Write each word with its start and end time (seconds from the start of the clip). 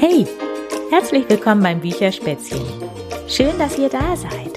Hey, 0.00 0.24
herzlich 0.90 1.28
willkommen 1.28 1.60
beim 1.60 1.80
Bücherspätzchen. 1.80 2.60
Schön, 3.26 3.58
dass 3.58 3.76
ihr 3.76 3.88
da 3.88 4.14
seid. 4.14 4.56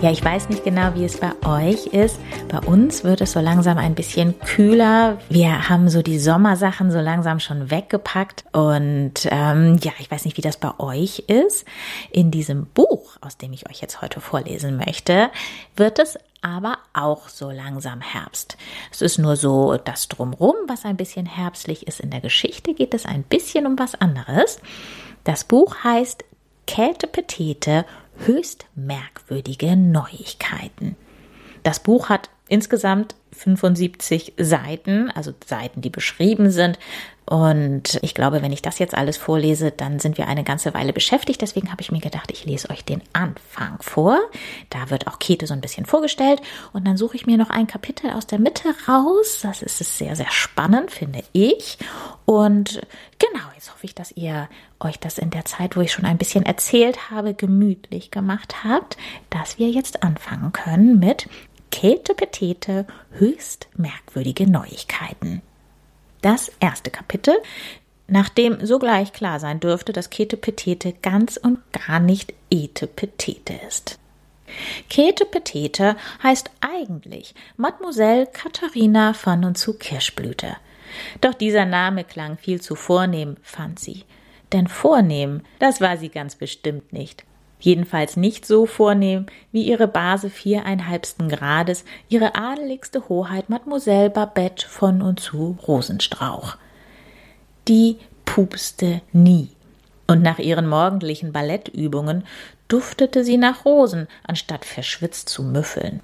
Ja, 0.00 0.10
ich 0.10 0.24
weiß 0.24 0.48
nicht 0.48 0.64
genau, 0.64 0.94
wie 0.94 1.04
es 1.04 1.20
bei 1.20 1.32
euch 1.46 1.88
ist. 1.88 2.18
Bei 2.48 2.58
uns 2.60 3.04
wird 3.04 3.20
es 3.20 3.32
so 3.32 3.40
langsam 3.40 3.76
ein 3.76 3.94
bisschen 3.94 4.38
kühler. 4.40 5.18
Wir 5.28 5.68
haben 5.68 5.90
so 5.90 6.00
die 6.00 6.18
Sommersachen 6.18 6.90
so 6.90 7.00
langsam 7.00 7.38
schon 7.38 7.70
weggepackt. 7.70 8.44
Und 8.52 9.28
ähm, 9.30 9.78
ja, 9.82 9.92
ich 9.98 10.10
weiß 10.10 10.24
nicht, 10.24 10.38
wie 10.38 10.42
das 10.42 10.56
bei 10.56 10.72
euch 10.78 11.24
ist. 11.26 11.66
In 12.10 12.30
diesem 12.30 12.64
Buch, 12.64 13.18
aus 13.20 13.36
dem 13.36 13.52
ich 13.52 13.68
euch 13.68 13.82
jetzt 13.82 14.00
heute 14.00 14.22
vorlesen 14.22 14.78
möchte, 14.78 15.28
wird 15.76 15.98
es 15.98 16.18
aber 16.42 16.78
auch 16.92 17.28
so 17.28 17.50
langsam 17.50 18.00
Herbst. 18.00 18.56
Es 18.90 19.02
ist 19.02 19.18
nur 19.18 19.36
so 19.36 19.76
das 19.76 20.08
Drumrum, 20.08 20.56
was 20.66 20.84
ein 20.84 20.96
bisschen 20.96 21.26
herbstlich 21.26 21.86
ist. 21.86 22.00
In 22.00 22.10
der 22.10 22.20
Geschichte 22.20 22.74
geht 22.74 22.94
es 22.94 23.06
ein 23.06 23.22
bisschen 23.22 23.66
um 23.66 23.78
was 23.78 23.94
anderes. 23.94 24.58
Das 25.24 25.44
Buch 25.44 25.76
heißt 25.84 26.24
Käthe 26.66 27.06
Petete 27.06 27.84
höchst 28.26 28.66
merkwürdige 28.74 29.76
Neuigkeiten. 29.76 30.96
Das 31.62 31.80
Buch 31.80 32.08
hat 32.08 32.30
insgesamt 32.48 33.14
75 33.32 34.34
Seiten, 34.38 35.10
also 35.10 35.32
Seiten, 35.44 35.80
die 35.80 35.90
beschrieben 35.90 36.50
sind. 36.50 36.78
Und 37.30 38.00
ich 38.02 38.14
glaube, 38.14 38.42
wenn 38.42 38.52
ich 38.52 38.60
das 38.60 38.80
jetzt 38.80 38.96
alles 38.96 39.16
vorlese, 39.16 39.70
dann 39.70 40.00
sind 40.00 40.18
wir 40.18 40.26
eine 40.26 40.42
ganze 40.42 40.74
Weile 40.74 40.92
beschäftigt. 40.92 41.40
Deswegen 41.40 41.70
habe 41.70 41.80
ich 41.80 41.92
mir 41.92 42.00
gedacht, 42.00 42.32
ich 42.32 42.44
lese 42.44 42.68
euch 42.70 42.84
den 42.84 43.02
Anfang 43.12 43.80
vor. 43.80 44.18
Da 44.68 44.90
wird 44.90 45.06
auch 45.06 45.20
Käthe 45.20 45.46
so 45.46 45.54
ein 45.54 45.60
bisschen 45.60 45.86
vorgestellt. 45.86 46.42
Und 46.72 46.88
dann 46.88 46.96
suche 46.96 47.14
ich 47.14 47.26
mir 47.26 47.36
noch 47.36 47.50
ein 47.50 47.68
Kapitel 47.68 48.10
aus 48.10 48.26
der 48.26 48.40
Mitte 48.40 48.74
raus. 48.88 49.38
Das 49.42 49.62
ist 49.62 49.78
sehr, 49.78 50.16
sehr 50.16 50.30
spannend, 50.30 50.90
finde 50.90 51.22
ich. 51.32 51.78
Und 52.24 52.80
genau, 53.20 53.44
jetzt 53.54 53.72
hoffe 53.72 53.86
ich, 53.86 53.94
dass 53.94 54.10
ihr 54.10 54.48
euch 54.80 54.98
das 54.98 55.18
in 55.18 55.30
der 55.30 55.44
Zeit, 55.44 55.76
wo 55.76 55.82
ich 55.82 55.92
schon 55.92 56.06
ein 56.06 56.18
bisschen 56.18 56.44
erzählt 56.44 57.12
habe, 57.12 57.34
gemütlich 57.34 58.10
gemacht 58.10 58.64
habt, 58.64 58.96
dass 59.30 59.56
wir 59.56 59.68
jetzt 59.68 60.02
anfangen 60.02 60.50
können 60.50 60.98
mit 60.98 61.28
Käthe 61.70 62.14
Petete 62.14 62.86
höchst 63.12 63.68
merkwürdige 63.76 64.50
Neuigkeiten. 64.50 65.42
Das 66.22 66.50
erste 66.60 66.90
Kapitel, 66.90 67.34
nachdem 68.06 68.64
sogleich 68.66 69.12
klar 69.12 69.40
sein 69.40 69.60
dürfte, 69.60 69.92
dass 69.92 70.10
Käthe 70.10 70.36
Petete 70.36 70.92
ganz 70.92 71.36
und 71.36 71.58
gar 71.72 72.00
nicht 72.00 72.34
Ete 72.50 72.86
Petete 72.86 73.54
ist. 73.66 73.98
Käthe 74.88 75.24
Petete 75.24 75.96
heißt 76.22 76.50
eigentlich 76.60 77.34
Mademoiselle 77.56 78.26
Katharina 78.26 79.14
von 79.14 79.44
und 79.44 79.56
zu 79.56 79.74
Kirschblüte. 79.78 80.56
Doch 81.20 81.34
dieser 81.34 81.64
Name 81.64 82.04
klang 82.04 82.36
viel 82.36 82.60
zu 82.60 82.74
vornehm, 82.74 83.36
fand 83.42 83.78
sie. 83.78 84.04
Denn 84.52 84.66
vornehm, 84.66 85.42
das 85.60 85.80
war 85.80 85.96
sie 85.96 86.08
ganz 86.08 86.34
bestimmt 86.34 86.92
nicht. 86.92 87.24
Jedenfalls 87.60 88.16
nicht 88.16 88.46
so 88.46 88.66
vornehm 88.66 89.26
wie 89.52 89.62
ihre 89.62 89.86
Base 89.86 90.30
viereinhalbsten 90.30 91.28
Grades, 91.28 91.84
ihre 92.08 92.34
adeligste 92.34 93.08
Hoheit 93.08 93.50
Mademoiselle 93.50 94.10
Babette 94.10 94.66
von 94.66 95.02
und 95.02 95.20
zu 95.20 95.58
Rosenstrauch. 95.68 96.56
Die 97.68 97.98
pupste 98.24 99.02
nie. 99.12 99.50
Und 100.06 100.22
nach 100.22 100.38
ihren 100.38 100.66
morgendlichen 100.66 101.32
Ballettübungen 101.32 102.24
duftete 102.66 103.22
sie 103.22 103.36
nach 103.36 103.64
Rosen, 103.64 104.08
anstatt 104.26 104.64
verschwitzt 104.64 105.28
zu 105.28 105.42
müffeln. 105.42 106.00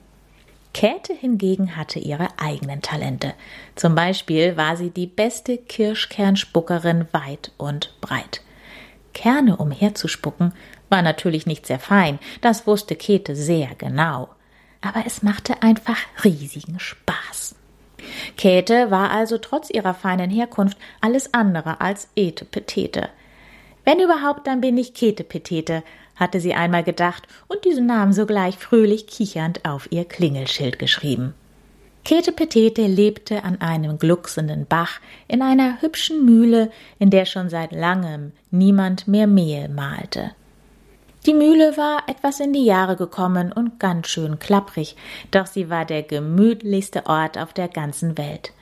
Käthe 0.75 1.15
hingegen 1.15 1.75
hatte 1.75 1.99
ihre 1.99 2.29
eigenen 2.37 2.83
Talente. 2.83 3.33
Zum 3.77 3.95
Beispiel 3.95 4.59
war 4.59 4.77
sie 4.77 4.91
die 4.91 5.07
beste 5.07 5.57
Kirschkernspuckerin 5.57 7.07
weit 7.13 7.51
und 7.57 7.95
breit. 8.03 8.43
Kerne 9.15 9.57
umherzuspucken 9.57 10.53
war 10.89 11.03
natürlich 11.03 11.47
nicht 11.47 11.67
sehr 11.67 11.79
fein, 11.79 12.19
das 12.41 12.67
wusste 12.67 12.97
Käthe 12.97 13.35
sehr 13.35 13.75
genau. 13.77 14.29
Aber 14.81 15.05
es 15.07 15.23
machte 15.23 15.63
einfach 15.63 15.99
riesigen 16.25 16.79
Spaß. 16.79 17.57
Käthe 18.37 18.91
war 18.91 19.11
also 19.11 19.39
trotz 19.39 19.71
ihrer 19.71 19.95
feinen 19.95 20.31
Herkunft 20.31 20.79
alles 21.01 21.35
andere 21.35 21.81
als 21.81 22.09
Ete 22.15 22.45
Petete. 22.45 23.09
Wenn 23.85 24.01
überhaupt, 24.01 24.47
dann 24.47 24.61
bin 24.61 24.77
ich 24.79 24.95
Käthe 24.95 25.25
Petete, 25.25 25.83
hatte 26.17 26.41
sie 26.41 26.55
einmal 26.55 26.83
gedacht 26.83 27.27
und 27.47 27.65
diesen 27.65 27.87
Namen 27.87 28.13
sogleich 28.13 28.57
fröhlich 28.57 29.07
kichernd 29.07 29.65
auf 29.65 29.91
ihr 29.91 30.05
Klingelschild 30.05 30.79
geschrieben. 30.79 31.35
Käthe 32.05 32.31
Petete 32.33 32.87
lebte 32.87 33.43
an 33.43 33.61
einem 33.61 33.99
glucksenden 33.99 34.67
Bach 34.67 35.01
in 35.27 35.43
einer 35.43 35.83
hübschen 35.83 36.25
Mühle, 36.25 36.71
in 36.99 37.11
der 37.11 37.25
schon 37.25 37.49
seit 37.49 37.73
langem 37.73 38.33
niemand 38.51 39.09
mehr 39.09 39.27
Mehl 39.27 39.69
mahlte. 39.69 40.31
Die 41.27 41.35
Mühle 41.35 41.77
war 41.77 42.05
etwas 42.07 42.39
in 42.39 42.53
die 42.53 42.65
Jahre 42.65 42.95
gekommen 42.95 43.51
und 43.51 43.81
ganz 43.81 44.07
schön 44.07 44.39
klapprig, 44.39 44.95
doch 45.33 45.47
sie 45.47 45.69
war 45.69 45.85
der 45.85 46.05
gemütlichste 46.05 47.07
Ort 47.07 47.37
auf 47.37 47.53
der 47.53 47.67
ganzen 47.67 48.17
Welt. 48.17 48.53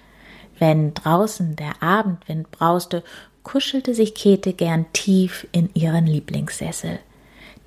Wenn 0.59 0.95
draußen 0.95 1.57
der 1.57 1.83
Abendwind 1.83 2.51
brauste, 2.51 3.05
kuschelte 3.43 3.95
sich 3.95 4.15
Käthe 4.15 4.55
gern 4.55 4.87
tief 4.95 5.47
in 5.53 5.69
ihren 5.75 6.07
Lieblingssessel. 6.07 7.01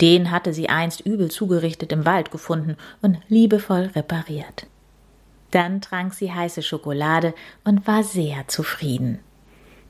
Den 0.01 0.31
hatte 0.31 0.51
sie 0.51 0.69
einst 0.69 1.01
übel 1.01 1.29
zugerichtet 1.29 1.91
im 1.91 2.07
Wald 2.07 2.31
gefunden 2.31 2.75
und 3.03 3.19
liebevoll 3.27 3.91
repariert. 3.95 4.65
Dann 5.51 5.79
trank 5.79 6.15
sie 6.15 6.33
heiße 6.33 6.63
Schokolade 6.63 7.35
und 7.63 7.85
war 7.85 8.03
sehr 8.03 8.47
zufrieden. 8.47 9.19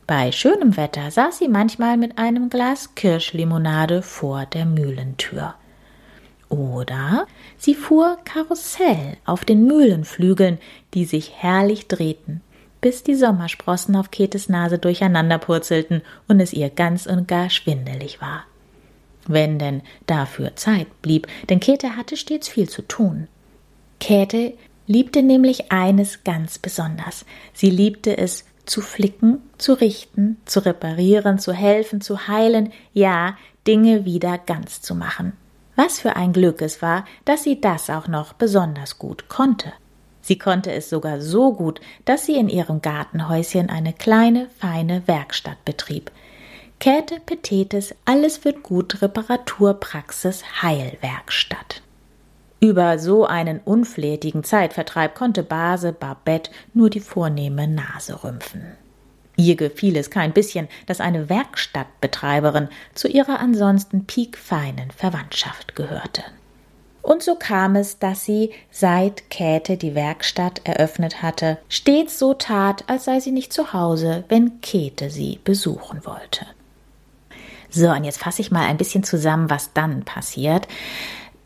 Bei 0.08 0.32
schönem 0.32 0.78
Wetter 0.78 1.12
saß 1.12 1.40
sie 1.40 1.50
manchmal 1.50 1.98
mit 1.98 2.18
einem 2.18 2.50
Glas 2.50 2.96
Kirschlimonade 2.96 4.02
vor 4.02 4.46
der 4.46 4.66
Mühlentür. 4.66 5.56
Oder 6.48 7.28
sie 7.58 7.76
fuhr 7.76 8.18
Karussell 8.24 9.18
auf 9.26 9.44
den 9.44 9.66
Mühlenflügeln, 9.66 10.60
die 10.94 11.04
sich 11.04 11.34
herrlich 11.36 11.90
drehten, 11.90 12.40
bis 12.80 13.04
die 13.04 13.16
Sommersprossen 13.16 13.98
auf 13.98 14.10
Käthes 14.10 14.48
Nase 14.48 14.80
durcheinanderpurzelten 14.80 16.02
und 16.30 16.40
es 16.40 16.54
ihr 16.54 16.70
ganz 16.70 17.06
und 17.06 17.28
gar 17.28 17.50
schwindelig 17.50 18.22
war. 18.22 18.46
Wenn 19.28 19.60
denn 19.60 19.82
dafür 20.06 20.56
Zeit 20.56 20.88
blieb, 21.02 21.28
denn 21.50 21.60
Käthe 21.60 21.98
hatte 21.98 22.16
stets 22.16 22.48
viel 22.48 22.70
zu 22.70 22.82
tun. 22.82 23.28
Käthe 24.00 24.54
liebte 24.86 25.22
nämlich 25.22 25.70
eines 25.74 26.24
ganz 26.24 26.60
besonders. 26.60 27.26
Sie 27.52 27.70
liebte 27.70 28.18
es, 28.18 28.46
zu 28.68 28.82
flicken, 28.82 29.42
zu 29.58 29.74
richten, 29.74 30.38
zu 30.46 30.66
reparieren, 30.66 31.40
zu 31.40 31.54
helfen, 31.54 32.02
zu 32.02 32.28
heilen, 32.28 32.72
ja, 32.94 33.38
Dinge 33.66 34.06
wieder 34.06 34.38
ganz 34.38 34.82
zu 34.82 34.96
machen. 34.96 35.34
Was 35.76 36.00
für 36.00 36.16
ein 36.16 36.34
Glück 36.34 36.62
es 36.62 36.82
war, 36.82 37.06
dass 37.26 37.44
sie 37.44 37.62
das 37.62 37.90
auch 37.90 38.08
noch 38.08 38.34
besonders 38.34 38.98
gut 38.98 39.30
konnte. 39.30 39.74
Sie 40.22 40.38
konnte 40.38 40.72
es 40.72 40.90
sogar 40.90 41.22
so 41.22 41.54
gut, 41.54 41.80
dass 42.04 42.26
sie 42.26 42.36
in 42.36 42.50
ihrem 42.50 42.82
Gartenhäuschen 42.82 43.70
eine 43.70 43.94
kleine, 43.94 44.50
feine 44.60 45.08
Werkstatt 45.08 45.64
betrieb. 45.64 46.12
Käthe 46.80 47.20
Petetes 47.26 47.96
Alles 48.06 48.44
wird 48.44 48.62
gut 48.62 49.02
Reparaturpraxis 49.02 50.44
Heilwerkstatt. 50.62 51.82
Über 52.60 52.98
so 52.98 53.26
einen 53.26 53.60
unflätigen 53.60 54.44
Zeitvertreib 54.44 55.14
konnte 55.14 55.44
Base 55.44 55.94
Babette 55.94 56.52
nur 56.74 56.90
die 56.90 57.00
vornehme 57.00 57.68
Nase 57.68 58.24
rümpfen. 58.24 58.64
Ihr 59.36 59.56
gefiel 59.56 59.96
es 59.96 60.10
kein 60.10 60.34
bisschen, 60.34 60.68
dass 60.88 61.00
eine 61.00 61.30
Werkstattbetreiberin 61.30 62.70
zu 62.96 63.08
ihrer 63.08 63.40
ansonsten 63.40 64.06
piekfeinen 64.06 64.90
Verwandtschaft 64.90 65.76
gehörte. 65.76 66.24
Und 67.04 67.22
so 67.24 67.36
kam 67.36 67.76
es, 67.76 68.00
dass 68.00 68.26
sie, 68.26 68.52
seit 68.72 69.30
Käthe 69.30 69.78
die 69.78 69.94
Werkstatt 69.96 70.62
eröffnet 70.66 71.22
hatte, 71.22 71.60
stets 71.70 72.18
so 72.18 72.34
tat, 72.34 72.84
als 72.88 73.06
sei 73.06 73.20
sie 73.20 73.32
nicht 73.32 73.54
zu 73.54 73.72
Hause, 73.72 74.26
wenn 74.28 74.60
Käthe 74.60 75.12
sie 75.12 75.40
besuchen 75.44 76.06
wollte. 76.06 76.46
So, 77.70 77.92
und 77.92 78.04
jetzt 78.04 78.20
fasse 78.20 78.42
ich 78.42 78.52
mal 78.52 78.66
ein 78.66 78.78
bisschen 78.78 79.04
zusammen, 79.04 79.50
was 79.50 79.72
dann 79.74 80.04
passiert. 80.04 80.68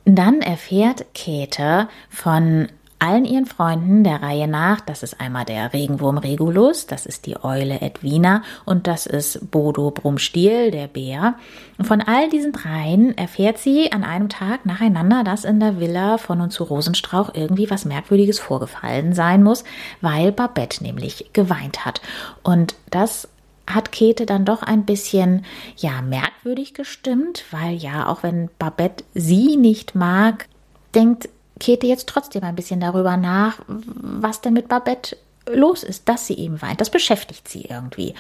Dann 0.06 0.42
erfährt 0.42 1.06
Käthe 1.14 1.88
von 2.10 2.68
allen 3.02 3.26
ihren 3.26 3.48
Freunden 3.48 4.04
der 4.04 4.22
Reihe 4.22 4.48
nach, 4.48 4.80
das 4.80 5.02
ist 5.02 5.20
einmal 5.20 5.44
der 5.44 5.74
Regenwurm 5.74 6.20
Regulus, 6.20 6.86
das 6.86 7.08
ist 7.08 7.26
die 7.26 7.44
Eule 7.44 7.82
Edwina 7.82 8.44
und 8.64 8.86
das 8.86 9.08
ist 9.08 9.50
Bodo 9.50 9.90
Brummstiel, 9.90 10.70
der 10.70 10.88
Bär. 10.88 11.34
Von 11.82 12.02
all 12.02 12.30
diesen 12.30 12.52
dreien 12.52 13.18
erfährt 13.18 13.58
sie 13.58 13.92
an 13.92 14.04
einem 14.04 14.30
Tag 14.30 14.68
nacheinander, 14.68 15.24
dass 15.24 15.46
in 15.46 15.60
der 15.60 15.80
Villa 15.80 16.20
von 16.20 16.42
und 16.42 16.52
zu 16.52 16.64
Rosenstrauch 16.64 17.32
irgendwie 17.34 17.72
was 17.72 17.86
Merkwürdiges 17.86 18.40
vorgefallen 18.40 19.14
sein 19.14 19.42
muss, 19.42 19.64
weil 20.02 20.32
Babette 20.32 20.84
nämlich 20.84 21.32
geweint 21.34 21.86
hat. 21.86 22.02
Und 22.44 22.76
das 22.92 23.28
hat 23.68 23.92
Käthe 23.92 24.26
dann 24.26 24.46
doch 24.46 24.64
ein 24.64 24.86
bisschen, 24.86 25.46
ja, 25.78 26.02
merkwürdig 26.02 26.74
gestimmt, 26.74 27.46
weil 27.52 27.76
ja, 27.76 28.08
auch 28.08 28.24
wenn 28.24 28.50
Babette 28.60 29.04
sie 29.14 29.58
nicht 29.58 29.96
mag, 29.96 30.48
denkt 30.94 31.30
Käthe 31.60 31.88
jetzt 31.88 32.10
trotzdem 32.10 32.44
ein 32.44 32.56
bisschen 32.56 32.80
darüber 32.80 33.18
nach, 33.18 33.60
was 33.68 34.42
denn 34.42 34.54
mit 34.54 34.68
Babette 34.68 35.16
los 35.48 35.84
ist, 35.84 36.10
dass 36.10 36.28
sie 36.28 36.38
eben 36.38 36.62
weint. 36.62 36.82
Das 36.82 36.90
beschäftigt 36.90 37.48
sie 37.48 37.64
irgendwie. 37.64 38.14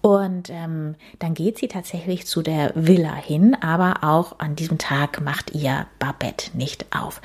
Und 0.00 0.50
ähm, 0.50 0.96
dann 1.20 1.34
geht 1.34 1.58
sie 1.58 1.68
tatsächlich 1.68 2.26
zu 2.26 2.42
der 2.42 2.72
Villa 2.74 3.14
hin, 3.14 3.56
aber 3.60 4.02
auch 4.02 4.40
an 4.40 4.56
diesem 4.56 4.78
Tag 4.78 5.20
macht 5.20 5.54
ihr 5.54 5.86
Babette 6.00 6.56
nicht 6.56 6.86
auf. 6.94 7.22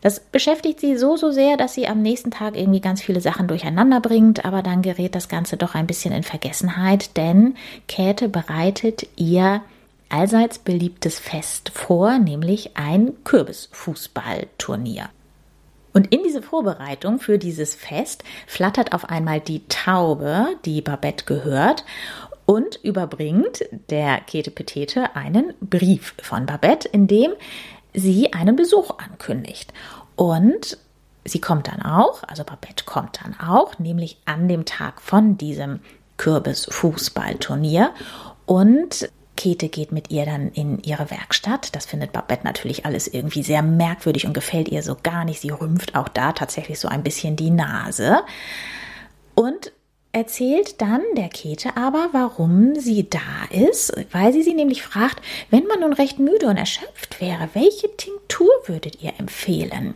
Das 0.00 0.20
beschäftigt 0.20 0.80
sie 0.80 0.96
so, 0.96 1.16
so 1.16 1.30
sehr, 1.30 1.56
dass 1.56 1.74
sie 1.74 1.88
am 1.88 2.02
nächsten 2.02 2.30
Tag 2.30 2.56
irgendwie 2.56 2.80
ganz 2.80 3.02
viele 3.02 3.20
Sachen 3.20 3.48
durcheinander 3.48 4.00
bringt, 4.00 4.44
aber 4.44 4.62
dann 4.62 4.82
gerät 4.82 5.14
das 5.14 5.28
Ganze 5.28 5.56
doch 5.56 5.74
ein 5.74 5.86
bisschen 5.86 6.12
in 6.12 6.22
Vergessenheit, 6.22 7.16
denn 7.16 7.54
Käthe 7.88 8.28
bereitet 8.28 9.06
ihr 9.16 9.62
allseits 10.08 10.58
beliebtes 10.58 11.18
Fest 11.18 11.70
vor, 11.74 12.18
nämlich 12.18 12.76
ein 12.76 13.12
Kürbisfußballturnier. 13.24 15.08
Und 15.92 16.12
in 16.12 16.22
diese 16.22 16.42
Vorbereitung 16.42 17.18
für 17.18 17.38
dieses 17.38 17.74
Fest 17.74 18.22
flattert 18.46 18.92
auf 18.92 19.08
einmal 19.08 19.40
die 19.40 19.66
Taube, 19.66 20.48
die 20.64 20.82
Babette 20.82 21.24
gehört, 21.24 21.84
und 22.44 22.78
überbringt 22.82 23.64
der 23.90 24.20
Käthe 24.20 24.50
Petete 24.52 25.16
einen 25.16 25.52
Brief 25.60 26.14
von 26.22 26.46
Babette, 26.46 26.88
in 26.88 27.08
dem 27.08 27.32
sie 27.96 28.32
einen 28.32 28.54
Besuch 28.54 28.96
ankündigt. 28.98 29.72
Und 30.14 30.78
sie 31.24 31.40
kommt 31.40 31.66
dann 31.68 31.82
auch, 31.82 32.22
also 32.24 32.44
Babette 32.44 32.84
kommt 32.84 33.18
dann 33.24 33.38
auch, 33.40 33.78
nämlich 33.78 34.18
an 34.26 34.46
dem 34.46 34.64
Tag 34.64 35.02
von 35.02 35.36
diesem 35.36 35.80
Kürbis-Fußballturnier. 36.18 37.90
Und 38.44 39.10
Käthe 39.36 39.68
geht 39.68 39.92
mit 39.92 40.10
ihr 40.10 40.24
dann 40.24 40.48
in 40.48 40.82
ihre 40.82 41.10
Werkstatt. 41.10 41.74
Das 41.74 41.86
findet 41.86 42.12
Babette 42.12 42.44
natürlich 42.44 42.86
alles 42.86 43.08
irgendwie 43.08 43.42
sehr 43.42 43.62
merkwürdig 43.62 44.26
und 44.26 44.32
gefällt 44.32 44.68
ihr 44.68 44.82
so 44.82 44.96
gar 45.02 45.24
nicht. 45.24 45.40
Sie 45.40 45.50
rümpft 45.50 45.94
auch 45.94 46.08
da 46.08 46.32
tatsächlich 46.32 46.78
so 46.78 46.88
ein 46.88 47.02
bisschen 47.02 47.36
die 47.36 47.50
Nase. 47.50 48.22
Und 49.34 49.72
erzählt 50.16 50.80
dann 50.80 51.02
der 51.14 51.28
Käthe 51.28 51.76
aber, 51.76 52.08
warum 52.12 52.74
sie 52.74 53.06
da 53.08 53.18
ist, 53.50 53.92
weil 54.12 54.32
sie 54.32 54.42
sie 54.42 54.54
nämlich 54.54 54.82
fragt, 54.82 55.20
wenn 55.50 55.66
man 55.66 55.80
nun 55.80 55.92
recht 55.92 56.18
müde 56.18 56.46
und 56.46 56.56
erschöpft 56.56 57.20
wäre, 57.20 57.50
welche 57.52 57.94
Tinktur 57.98 58.48
würdet 58.64 59.02
ihr 59.02 59.12
empfehlen? 59.18 59.94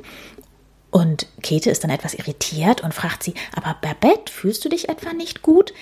Und 0.90 1.26
Käthe 1.40 1.70
ist 1.70 1.84
dann 1.84 1.90
etwas 1.90 2.12
irritiert 2.12 2.82
und 2.82 2.92
fragt 2.92 3.22
sie, 3.22 3.32
aber 3.56 3.78
Babette, 3.80 4.30
fühlst 4.30 4.62
du 4.62 4.68
dich 4.68 4.90
etwa 4.90 5.14
nicht 5.14 5.40
gut? 5.40 5.72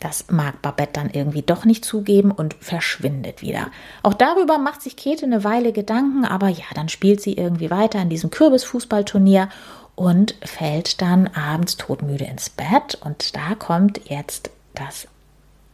Das 0.00 0.24
mag 0.28 0.60
Babette 0.60 0.94
dann 0.94 1.10
irgendwie 1.10 1.42
doch 1.42 1.64
nicht 1.64 1.84
zugeben 1.84 2.32
und 2.32 2.54
verschwindet 2.54 3.42
wieder. 3.42 3.70
Auch 4.02 4.14
darüber 4.14 4.58
macht 4.58 4.82
sich 4.82 4.96
Käthe 4.96 5.24
eine 5.24 5.44
Weile 5.44 5.70
Gedanken, 5.72 6.24
aber 6.24 6.48
ja, 6.48 6.64
dann 6.74 6.88
spielt 6.88 7.20
sie 7.20 7.34
irgendwie 7.34 7.70
weiter 7.70 8.02
in 8.02 8.08
diesem 8.08 8.30
Kürbisfußballturnier 8.30 9.48
und 9.94 10.34
fällt 10.42 11.00
dann 11.02 11.28
abends 11.28 11.76
todmüde 11.76 12.24
ins 12.24 12.50
Bett. 12.50 12.98
Und 13.00 13.36
da 13.36 13.54
kommt 13.54 14.00
jetzt 14.08 14.50
das, 14.74 15.06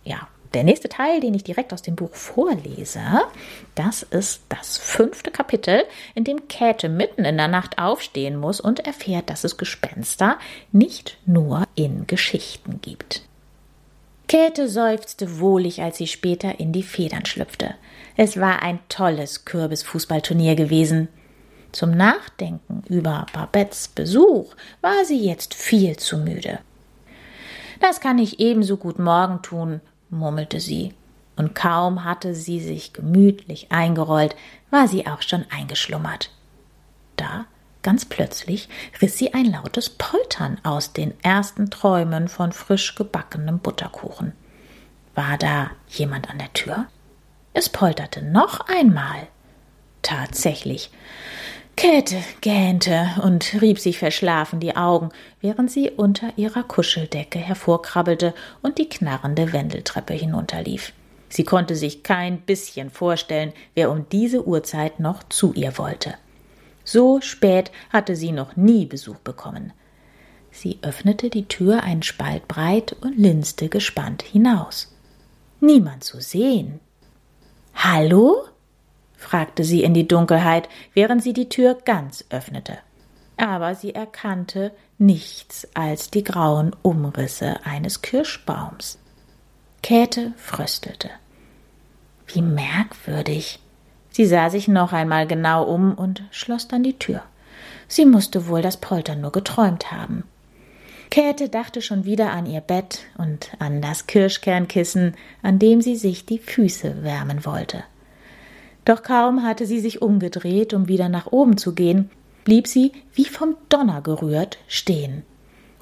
ja, 0.05 0.29
der 0.55 0.65
nächste 0.65 0.89
Teil, 0.89 1.21
den 1.21 1.35
ich 1.35 1.45
direkt 1.45 1.73
aus 1.73 1.83
dem 1.83 1.95
Buch 1.95 2.15
vorlese, 2.15 3.03
das 3.75 4.03
ist 4.03 4.43
das 4.49 4.79
fünfte 4.79 5.31
Kapitel, 5.31 5.85
in 6.15 6.25
dem 6.25 6.49
Käthe 6.49 6.89
mitten 6.89 7.25
in 7.25 7.37
der 7.37 7.49
Nacht 7.49 7.79
aufstehen 7.79 8.37
muss 8.37 8.61
und 8.61 8.81
erfährt, 8.81 9.29
dass 9.31 9.45
es 9.45 9.59
Gespenster 9.59 10.39
nicht 10.73 11.19
nur 11.27 11.65
in 11.75 12.07
Geschichten 12.07 12.81
gibt. 12.81 13.23
Käthe 14.27 14.69
seufzte 14.69 15.41
wohlig, 15.41 15.83
als 15.83 15.97
sie 15.99 16.07
später 16.07 16.61
in 16.61 16.73
die 16.73 16.83
Federn 16.83 17.25
schlüpfte. 17.25 17.75
Es 18.17 18.39
war 18.39 18.63
ein 18.63 18.79
tolles 18.89 19.45
Kürbisfußballturnier 19.45 20.55
gewesen. 20.55 21.09
Zum 21.73 21.91
Nachdenken 21.91 22.83
über 22.89 23.27
Babettes 23.33 23.89
Besuch 23.89 24.55
war 24.81 25.05
sie 25.05 25.25
jetzt 25.25 25.55
viel 25.55 25.97
zu 25.97 26.19
müde. 26.19 26.59
Das 27.81 28.01
kann 28.01 28.19
ich 28.19 28.41
ebenso 28.41 28.77
gut 28.77 28.99
morgen 28.99 29.43
tun, 29.43 29.81
murmelte 30.11 30.61
sie, 30.61 30.95
und 31.37 31.55
kaum 31.55 32.05
hatte 32.05 32.35
sie 32.35 32.61
sich 32.61 32.93
gemütlich 32.93 33.71
eingerollt, 33.71 34.35
war 34.71 34.89
sie 34.89 35.07
auch 35.07 35.23
schon 35.23 35.45
eingeschlummert. 35.51 36.31
Da 37.17 37.47
Ganz 37.83 38.05
plötzlich 38.05 38.69
riss 39.01 39.17
sie 39.17 39.35
ein 39.35 39.53
lautes 39.53 39.89
Poltern 39.89 40.59
aus 40.65 40.93
den 40.93 41.15
ersten 41.23 41.71
Träumen 41.71 42.29
von 42.29 42.53
frisch 42.53 42.95
gebackenem 42.97 43.61
Butterkuchen. 43.61 44.33
War 45.15 45.39
da 45.39 45.71
jemand 45.89 46.29
an 46.29 46.39
der 46.39 46.53
Tür? 46.53 46.87
Es 47.55 47.69
polterte 47.69 48.23
noch 48.23 48.69
einmal. 48.69 49.29
Tatsächlich. 50.03 50.91
Käthe 51.79 52.25
gähnte 52.41 53.07
und 53.23 53.63
rieb 53.63 53.79
sich 53.79 54.01
verschlafen 54.01 54.59
die 54.59 54.75
Augen, 54.75 55.11
während 55.41 55.71
sie 55.71 55.91
unter 55.91 56.37
ihrer 56.37 56.65
Kuscheldecke 56.65 57.39
hervorkrabbelte 57.39 58.35
und 58.63 58.79
die 58.79 58.89
knarrende 58.89 59.53
Wendeltreppe 59.53 60.13
hinunterlief. 60.13 60.93
Sie 61.29 61.45
konnte 61.45 61.77
sich 61.77 62.03
kein 62.03 62.41
bisschen 62.41 62.91
vorstellen, 62.91 63.53
wer 63.77 63.93
um 63.93 64.07
diese 64.11 64.45
Uhrzeit 64.45 64.99
noch 64.99 65.23
zu 65.29 65.53
ihr 65.53 65.79
wollte. 65.79 66.15
So 66.83 67.21
spät 67.21 67.71
hatte 67.91 68.17
sie 68.17 68.33
noch 68.33 68.57
nie 68.57 68.85
Besuch 68.85 69.19
bekommen. 69.19 69.73
Sie 70.51 70.81
öffnete 70.83 71.31
die 71.31 71.47
Tür 71.47 71.85
einen 71.85 72.03
Spalt 72.03 72.49
breit 72.49 72.97
und 73.03 73.17
linste 73.17 73.69
gespannt 73.69 74.23
hinaus. 74.23 74.93
Niemand 75.61 76.03
zu 76.03 76.21
sehen. 76.21 76.81
Hallo? 77.73 78.48
Fragte 79.19 79.65
sie 79.65 79.83
in 79.83 79.93
die 79.93 80.09
Dunkelheit, 80.09 80.71
während 80.95 81.23
sie 81.23 81.35
die 81.35 81.51
Tür 81.51 81.77
ganz 81.85 82.25
öffnete. 82.31 82.79
Aber 83.37 83.75
sie 83.75 83.95
erkannte 83.95 84.73
nichts 84.97 85.69
als 85.75 86.11
die 86.11 86.25
grauen 86.25 86.75
Umrisse 86.81 87.57
eines 87.65 88.01
Kirschbaums. 88.01 88.99
Käthe 89.83 90.33
fröstelte. 90.37 91.11
Wie 92.27 92.43
merkwürdig, 92.43 93.61
Sie 94.19 94.27
sah 94.27 94.51
sich 94.51 94.67
noch 94.67 94.93
einmal 94.93 95.29
genau 95.29 95.63
um 95.63 95.95
und 95.95 96.25
schloss 96.33 96.67
dann 96.67 96.83
die 96.83 96.99
Tür. 96.99 97.23
Sie 97.87 98.05
musste 98.05 98.49
wohl 98.49 98.63
das 98.63 98.77
Poltern 98.77 99.21
nur 99.21 99.31
geträumt 99.31 99.93
haben. 99.93 100.25
Käthe 101.09 101.49
dachte 101.49 101.81
schon 101.81 102.05
wieder 102.05 102.33
an 102.33 102.45
ihr 102.45 102.61
Bett 102.61 103.03
und 103.17 103.53
an 103.61 103.81
das 103.81 104.09
Kirschkernkissen, 104.09 105.15
an 105.43 105.61
dem 105.61 105.83
sie 105.83 105.95
sich 105.95 106.27
die 106.27 106.41
Füße 106.41 107.05
wärmen 107.05 107.47
wollte. 107.47 107.85
Doch 108.89 109.03
kaum 109.03 109.43
hatte 109.43 109.67
sie 109.67 109.81
sich 109.81 110.01
umgedreht, 110.01 110.73
um 110.73 110.89
wieder 110.89 111.11
nach 111.11 111.27
oben 111.27 111.59
zu 111.59 111.75
gehen, 111.75 112.09
blieb 112.45 112.67
sie, 112.67 112.93
wie 113.13 113.27
vom 113.27 113.55
Donner 113.69 114.01
gerührt, 114.01 114.57
stehen. 114.67 115.25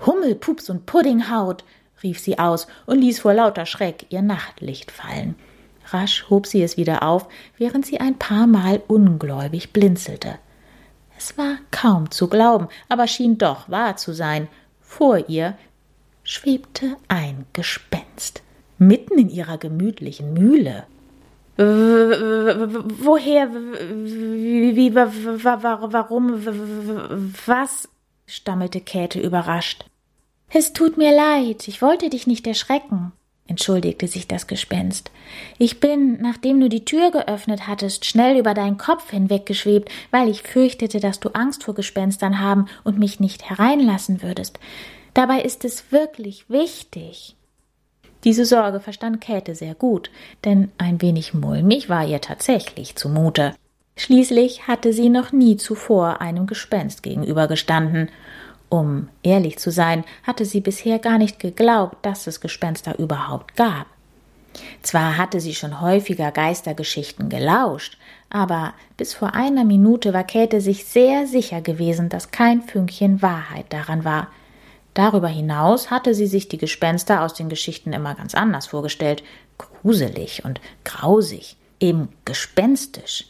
Hummel, 0.04 0.34
Pups 0.34 0.68
und 0.70 0.86
Puddinghaut, 0.86 1.62
rief 2.02 2.18
sie 2.18 2.40
aus 2.40 2.66
und 2.84 3.00
ließ 3.00 3.20
vor 3.20 3.32
lauter 3.32 3.64
Schreck 3.64 4.06
ihr 4.08 4.22
Nachtlicht 4.22 4.90
fallen. 4.90 5.36
Rasch 5.90 6.28
hob 6.30 6.48
sie 6.48 6.64
es 6.64 6.76
wieder 6.76 7.04
auf, 7.04 7.28
während 7.56 7.86
sie 7.86 8.00
ein 8.00 8.18
paar 8.18 8.48
Mal 8.48 8.82
ungläubig 8.88 9.72
blinzelte. 9.72 10.40
Es 11.16 11.38
war 11.38 11.58
kaum 11.70 12.10
zu 12.10 12.26
glauben, 12.26 12.66
aber 12.88 13.06
schien 13.06 13.38
doch 13.38 13.70
wahr 13.70 13.96
zu 13.96 14.14
sein. 14.14 14.48
Vor 14.80 15.28
ihr 15.28 15.56
schwebte 16.24 16.96
ein 17.06 17.46
Gespenst, 17.52 18.42
mitten 18.78 19.16
in 19.16 19.28
ihrer 19.28 19.58
gemütlichen 19.58 20.34
Mühle. 20.34 20.86
Woher, 21.56 23.50
wie, 23.52 24.94
warum, 24.94 26.46
was? 27.46 27.88
stammelte 28.28 28.80
Käthe 28.80 29.20
überrascht. 29.20 29.84
Es 30.48 30.72
tut 30.72 30.96
mir 30.98 31.14
leid, 31.14 31.68
ich 31.68 31.80
wollte 31.80 32.10
dich 32.10 32.26
nicht 32.26 32.46
erschrecken 32.46 33.12
entschuldigte 33.48 34.08
sich 34.08 34.26
das 34.26 34.46
Gespenst. 34.46 35.10
Ich 35.58 35.80
bin, 35.80 36.20
nachdem 36.20 36.60
du 36.60 36.68
die 36.68 36.84
Tür 36.84 37.10
geöffnet 37.10 37.66
hattest, 37.66 38.04
schnell 38.04 38.38
über 38.38 38.54
deinen 38.54 38.78
Kopf 38.78 39.10
hinweggeschwebt, 39.10 39.90
weil 40.10 40.28
ich 40.28 40.42
fürchtete, 40.42 41.00
dass 41.00 41.20
du 41.20 41.30
Angst 41.30 41.64
vor 41.64 41.74
Gespenstern 41.74 42.40
haben 42.40 42.66
und 42.84 42.98
mich 42.98 43.20
nicht 43.20 43.48
hereinlassen 43.48 44.22
würdest. 44.22 44.58
Dabei 45.14 45.42
ist 45.42 45.64
es 45.64 45.92
wirklich 45.92 46.48
wichtig. 46.50 47.36
Diese 48.26 48.44
Sorge 48.44 48.80
verstand 48.80 49.20
Käthe 49.20 49.54
sehr 49.54 49.76
gut, 49.76 50.10
denn 50.44 50.72
ein 50.78 51.00
wenig 51.00 51.32
mulmig 51.32 51.88
war 51.88 52.04
ihr 52.04 52.20
tatsächlich 52.20 52.96
zumute. 52.96 53.54
Schließlich 53.96 54.66
hatte 54.66 54.92
sie 54.92 55.08
noch 55.08 55.30
nie 55.30 55.56
zuvor 55.56 56.20
einem 56.20 56.48
Gespenst 56.48 57.04
gegenübergestanden, 57.04 58.10
um 58.68 59.08
ehrlich 59.22 59.58
zu 59.60 59.70
sein, 59.70 60.02
hatte 60.24 60.44
sie 60.44 60.60
bisher 60.60 60.98
gar 60.98 61.18
nicht 61.18 61.38
geglaubt, 61.38 62.04
dass 62.04 62.26
es 62.26 62.40
Gespenster 62.40 62.98
überhaupt 62.98 63.54
gab. 63.54 63.86
Zwar 64.82 65.16
hatte 65.18 65.38
sie 65.38 65.54
schon 65.54 65.80
häufiger 65.80 66.32
Geistergeschichten 66.32 67.28
gelauscht, 67.28 67.96
aber 68.28 68.74
bis 68.96 69.14
vor 69.14 69.36
einer 69.36 69.64
Minute 69.64 70.12
war 70.12 70.24
Käthe 70.24 70.60
sich 70.60 70.84
sehr 70.84 71.28
sicher 71.28 71.60
gewesen, 71.60 72.08
dass 72.08 72.32
kein 72.32 72.62
Fünkchen 72.62 73.22
Wahrheit 73.22 73.66
daran 73.68 74.04
war. 74.04 74.28
Darüber 74.96 75.28
hinaus 75.28 75.90
hatte 75.90 76.14
sie 76.14 76.26
sich 76.26 76.48
die 76.48 76.56
Gespenster 76.56 77.20
aus 77.20 77.34
den 77.34 77.50
Geschichten 77.50 77.92
immer 77.92 78.14
ganz 78.14 78.34
anders 78.34 78.68
vorgestellt, 78.68 79.22
gruselig 79.58 80.42
und 80.46 80.58
grausig, 80.84 81.58
eben 81.80 82.08
gespenstisch. 82.24 83.26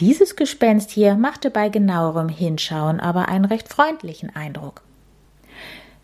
Dieses 0.00 0.36
Gespenst 0.36 0.90
hier 0.90 1.14
machte 1.14 1.50
bei 1.50 1.70
genauerem 1.70 2.28
Hinschauen 2.28 3.00
aber 3.00 3.28
einen 3.28 3.46
recht 3.46 3.70
freundlichen 3.70 4.36
Eindruck. 4.36 4.82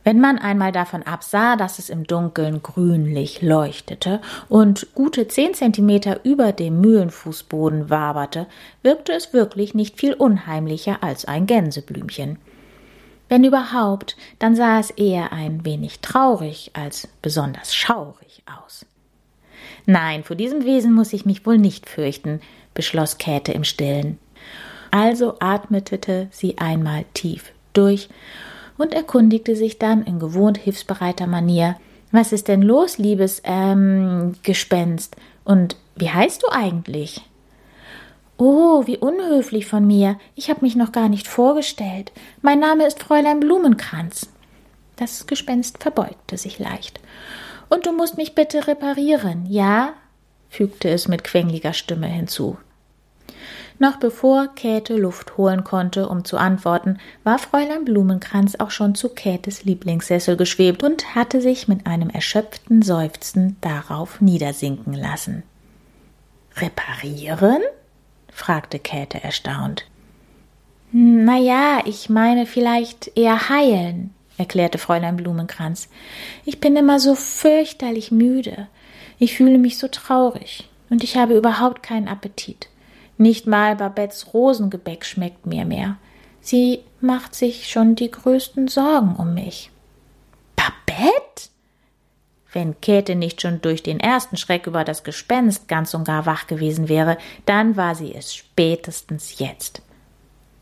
Wenn 0.04 0.20
man 0.20 0.38
einmal 0.38 0.72
davon 0.72 1.02
absah, 1.02 1.56
dass 1.56 1.78
es 1.78 1.90
im 1.90 2.06
Dunkeln 2.06 2.62
grünlich 2.62 3.42
leuchtete 3.42 4.22
und 4.48 4.94
gute 4.94 5.28
zehn 5.28 5.52
Zentimeter 5.52 6.24
über 6.24 6.52
dem 6.52 6.80
Mühlenfußboden 6.80 7.90
waberte, 7.90 8.46
wirkte 8.82 9.12
es 9.12 9.34
wirklich 9.34 9.74
nicht 9.74 10.00
viel 10.00 10.14
unheimlicher 10.14 11.02
als 11.02 11.26
ein 11.26 11.44
Gänseblümchen. 11.44 12.38
Wenn 13.32 13.44
überhaupt, 13.44 14.14
dann 14.38 14.54
sah 14.54 14.78
es 14.78 14.90
eher 14.90 15.32
ein 15.32 15.64
wenig 15.64 16.00
traurig 16.00 16.70
als 16.74 17.08
besonders 17.22 17.74
schaurig 17.74 18.42
aus. 18.44 18.84
Nein, 19.86 20.22
vor 20.22 20.36
diesem 20.36 20.66
Wesen 20.66 20.92
muss 20.92 21.14
ich 21.14 21.24
mich 21.24 21.46
wohl 21.46 21.56
nicht 21.56 21.88
fürchten, 21.88 22.42
beschloss 22.74 23.16
Käthe 23.16 23.52
im 23.52 23.64
Stillen. 23.64 24.18
Also 24.90 25.36
atmete 25.40 26.28
sie 26.30 26.58
einmal 26.58 27.06
tief 27.14 27.52
durch 27.72 28.10
und 28.76 28.92
erkundigte 28.92 29.56
sich 29.56 29.78
dann 29.78 30.04
in 30.04 30.18
gewohnt 30.18 30.58
hilfsbereiter 30.58 31.26
Manier, 31.26 31.76
was 32.10 32.34
ist 32.34 32.48
denn 32.48 32.60
los, 32.60 32.98
liebes, 32.98 33.40
ähm, 33.44 34.34
Gespenst? 34.42 35.16
Und 35.44 35.76
wie 35.96 36.10
heißt 36.10 36.42
du 36.42 36.48
eigentlich? 36.50 37.22
Oh, 38.44 38.88
wie 38.88 38.98
unhöflich 38.98 39.66
von 39.66 39.86
mir. 39.86 40.18
Ich 40.34 40.50
habe 40.50 40.62
mich 40.62 40.74
noch 40.74 40.90
gar 40.90 41.08
nicht 41.08 41.28
vorgestellt. 41.28 42.10
Mein 42.40 42.58
Name 42.58 42.84
ist 42.88 43.00
Fräulein 43.00 43.38
Blumenkranz. 43.38 44.30
Das 44.96 45.28
Gespenst 45.28 45.80
verbeugte 45.80 46.36
sich 46.36 46.58
leicht. 46.58 46.98
Und 47.68 47.86
du 47.86 47.92
musst 47.92 48.16
mich 48.16 48.34
bitte 48.34 48.66
reparieren, 48.66 49.46
ja? 49.48 49.92
fügte 50.48 50.88
es 50.90 51.06
mit 51.06 51.22
quengliger 51.22 51.72
Stimme 51.72 52.08
hinzu. 52.08 52.56
Noch 53.78 53.98
bevor 53.98 54.48
Käthe 54.56 54.96
Luft 54.96 55.36
holen 55.36 55.62
konnte, 55.62 56.08
um 56.08 56.24
zu 56.24 56.36
antworten, 56.36 56.98
war 57.22 57.38
Fräulein 57.38 57.84
Blumenkranz 57.84 58.56
auch 58.56 58.72
schon 58.72 58.96
zu 58.96 59.10
Käthes 59.10 59.62
Lieblingssessel 59.62 60.36
geschwebt 60.36 60.82
und 60.82 61.14
hatte 61.14 61.40
sich 61.40 61.68
mit 61.68 61.86
einem 61.86 62.10
erschöpften 62.10 62.82
Seufzen 62.82 63.56
darauf 63.60 64.20
niedersinken 64.20 64.94
lassen. 64.94 65.44
Reparieren? 66.56 67.62
Fragte 68.32 68.78
Käthe 68.78 69.22
erstaunt. 69.22 69.84
Na 70.90 71.38
ja, 71.38 71.82
ich 71.86 72.10
meine 72.10 72.46
vielleicht 72.46 73.16
eher 73.16 73.48
heilen, 73.48 74.12
erklärte 74.36 74.78
Fräulein 74.78 75.16
Blumenkranz. 75.16 75.88
Ich 76.44 76.60
bin 76.60 76.76
immer 76.76 77.00
so 77.00 77.14
fürchterlich 77.14 78.10
müde. 78.10 78.68
Ich 79.18 79.36
fühle 79.36 79.58
mich 79.58 79.78
so 79.78 79.88
traurig 79.88 80.68
und 80.90 81.04
ich 81.04 81.16
habe 81.16 81.36
überhaupt 81.36 81.82
keinen 81.82 82.08
Appetit. 82.08 82.68
Nicht 83.16 83.46
mal 83.46 83.76
Babettes 83.76 84.34
Rosengebäck 84.34 85.04
schmeckt 85.04 85.46
mir 85.46 85.64
mehr. 85.64 85.96
Sie 86.40 86.80
macht 87.00 87.34
sich 87.34 87.68
schon 87.68 87.94
die 87.94 88.10
größten 88.10 88.68
Sorgen 88.68 89.14
um 89.16 89.32
mich. 89.34 89.70
Wenn 92.52 92.80
Käthe 92.80 93.14
nicht 93.14 93.40
schon 93.40 93.62
durch 93.62 93.82
den 93.82 93.98
ersten 93.98 94.36
Schreck 94.36 94.66
über 94.66 94.84
das 94.84 95.04
Gespenst 95.04 95.68
ganz 95.68 95.94
und 95.94 96.04
gar 96.04 96.26
wach 96.26 96.46
gewesen 96.46 96.88
wäre, 96.88 97.16
dann 97.46 97.76
war 97.76 97.94
sie 97.94 98.14
es 98.14 98.34
spätestens 98.34 99.38
jetzt. 99.38 99.82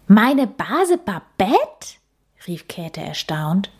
Meine 0.06 0.46
Base 0.46 0.98
Babette? 0.98 1.98
rief 2.46 2.68
Käthe 2.68 3.00
erstaunt. 3.00 3.70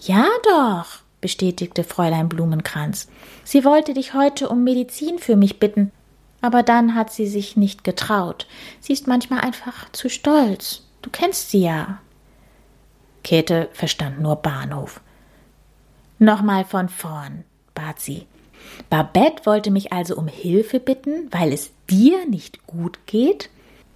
Ja 0.00 0.26
doch, 0.44 1.00
bestätigte 1.20 1.84
Fräulein 1.84 2.28
Blumenkranz. 2.28 3.08
Sie 3.44 3.64
wollte 3.64 3.94
dich 3.94 4.14
heute 4.14 4.48
um 4.48 4.64
Medizin 4.64 5.18
für 5.18 5.36
mich 5.36 5.58
bitten, 5.58 5.92
aber 6.40 6.62
dann 6.62 6.94
hat 6.94 7.12
sie 7.12 7.26
sich 7.26 7.56
nicht 7.56 7.84
getraut. 7.84 8.46
Sie 8.80 8.92
ist 8.92 9.06
manchmal 9.06 9.40
einfach 9.40 9.90
zu 9.92 10.08
stolz. 10.08 10.82
Du 11.02 11.10
kennst 11.10 11.50
sie 11.50 11.62
ja. 11.62 12.00
Käthe 13.22 13.68
verstand 13.72 14.20
nur 14.20 14.36
Bahnhof. 14.36 15.00
Nochmal 16.18 16.64
von 16.64 16.88
vorn, 16.88 17.44
bat 17.74 18.00
sie. 18.00 18.26
Babette 18.90 19.46
wollte 19.46 19.70
mich 19.70 19.92
also 19.92 20.16
um 20.16 20.26
Hilfe 20.26 20.80
bitten, 20.80 21.28
weil 21.30 21.52
es 21.52 21.70
dir 21.88 22.26
nicht 22.26 22.66
gut 22.66 22.98
geht? 23.06 23.50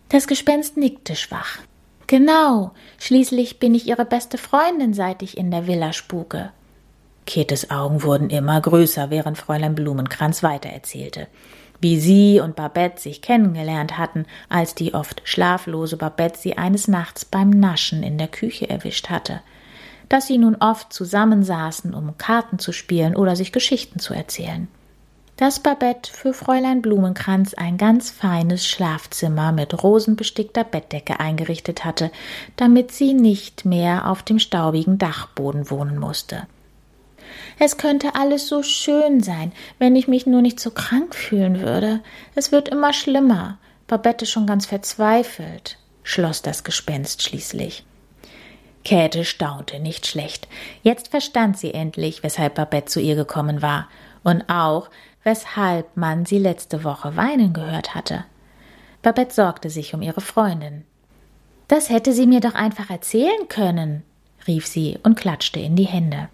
Das 0.09 0.27
Gespenst 0.27 0.77
nickte 0.77 1.17
schwach. 1.17 1.59
Genau, 2.07 2.73
schließlich 2.99 3.59
bin 3.59 3.75
ich 3.75 3.87
ihre 3.87 4.05
beste 4.05 4.39
Freundin, 4.39 4.95
seit 4.95 5.23
ich 5.23 5.37
in 5.37 5.51
der 5.51 5.67
Villa 5.67 5.93
spuke. 5.93 6.53
Käthes 7.27 7.71
Augen 7.71 8.03
wurden 8.03 8.31
immer 8.31 8.61
größer, 8.61 9.11
während 9.11 9.39
Fräulein 9.39 9.75
Blumenkranz 9.75 10.43
weitererzählte 10.43 11.29
wie 11.83 11.99
sie 11.99 12.41
und 12.41 12.55
Babette 12.55 13.01
sich 13.01 13.21
kennengelernt 13.21 13.99
hatten, 13.99 14.25
als 14.49 14.75
die 14.75 14.95
oft 14.95 15.21
schlaflose 15.25 15.97
Babette 15.97 16.39
sie 16.39 16.57
eines 16.57 16.87
Nachts 16.87 17.25
beim 17.25 17.51
Naschen 17.51 18.05
in 18.05 18.19
der 18.19 18.29
Küche 18.29 18.71
erwischt 18.71 19.11
hatte, 19.11 19.41
dass 20.13 20.27
sie 20.27 20.37
nun 20.37 20.57
oft 20.57 20.93
zusammensaßen, 20.93 21.95
um 21.95 22.19
Karten 22.19 22.59
zu 22.59 22.73
spielen 22.73 23.17
oder 23.17 23.35
sich 23.35 23.51
Geschichten 23.51 23.99
zu 23.99 24.13
erzählen. 24.13 24.69
Dass 25.39 25.61
Babette 25.61 26.13
für 26.13 26.35
Fräulein 26.35 26.83
Blumenkranz 26.83 27.55
ein 27.55 27.79
ganz 27.79 28.11
feines 28.11 28.67
Schlafzimmer 28.67 29.53
mit 29.53 29.83
rosenbestickter 29.83 30.65
Bettdecke 30.65 31.19
eingerichtet 31.19 31.87
hatte, 31.87 32.13
damit 32.57 32.93
sie 32.93 33.15
nicht 33.15 33.65
mehr 33.65 34.07
auf 34.07 34.23
dem 34.23 34.39
staubigen 34.39 34.99
Dachboden 34.99 35.71
wohnen 35.71 35.97
musste. 35.97 36.47
Es 37.59 37.79
könnte 37.79 38.15
alles 38.15 38.49
so 38.49 38.63
schön 38.63 39.23
sein, 39.23 39.51
wenn 39.79 39.97
ich 39.97 40.09
mich 40.09 40.27
nur 40.27 40.43
nicht 40.43 40.61
so 40.61 40.73
krank 40.73 41.15
fühlen 41.15 41.63
würde. 41.63 42.01
Es 42.35 42.53
wird 42.53 42.69
immer 42.69 42.93
schlimmer. 42.93 43.57
Babette 43.87 44.27
schon 44.27 44.47
ganz 44.47 44.67
verzweifelt, 44.67 45.79
schloss 46.03 46.43
das 46.43 46.65
Gespenst 46.65 47.23
schließlich. 47.23 47.87
Käthe 48.85 49.25
staunte 49.25 49.79
nicht 49.79 50.07
schlecht. 50.07 50.49
Jetzt 50.83 51.09
verstand 51.09 51.59
sie 51.59 51.75
endlich, 51.75 52.23
weshalb 52.23 52.55
Babette 52.55 52.87
zu 52.87 53.01
ihr 53.01 53.15
gekommen 53.15 53.63
war 53.63 53.89
und 54.23 54.49
auch, 54.49 54.91
weshalb 55.25 55.97
man 55.97 56.27
sie 56.27 56.39
letzte 56.39 56.85
Woche 56.85 57.17
weinen 57.17 57.53
gehört 57.53 57.95
hatte. 57.95 58.25
Babette 59.03 59.35
sorgte 59.35 59.71
sich 59.71 59.95
um 59.95 60.03
ihre 60.03 60.21
Freundin. 60.21 60.85
Das 61.69 61.91
hätte 61.91 62.13
sie 62.13 62.27
mir 62.27 62.41
doch 62.41 62.55
einfach 62.55 62.91
erzählen 62.91 63.49
können, 63.49 64.03
rief 64.47 64.67
sie 64.67 64.99
und 65.03 65.17
klatschte 65.17 65.61
in 65.61 65.77
die 65.77 65.87
Hände. 65.87 66.29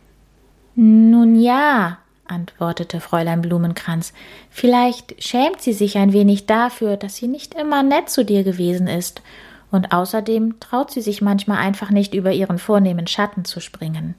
Nun 0.74 1.40
ja, 1.40 1.98
antwortete 2.26 3.00
Fräulein 3.00 3.42
Blumenkranz, 3.42 4.12
vielleicht 4.50 5.22
schämt 5.22 5.60
sie 5.60 5.72
sich 5.72 5.96
ein 5.96 6.12
wenig 6.12 6.46
dafür, 6.46 6.96
dass 6.96 7.16
sie 7.16 7.28
nicht 7.28 7.54
immer 7.54 7.82
nett 7.82 8.10
zu 8.10 8.24
dir 8.24 8.44
gewesen 8.44 8.86
ist, 8.86 9.22
und 9.70 9.92
außerdem 9.92 10.60
traut 10.60 10.90
sie 10.90 11.02
sich 11.02 11.20
manchmal 11.20 11.58
einfach 11.58 11.90
nicht 11.90 12.14
über 12.14 12.32
ihren 12.32 12.58
vornehmen 12.58 13.06
Schatten 13.06 13.44
zu 13.44 13.60
springen. 13.60 14.14